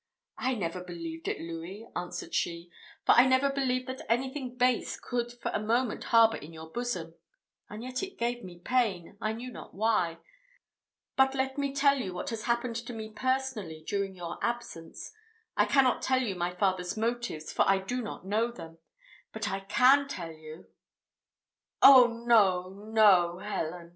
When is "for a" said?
5.31-5.59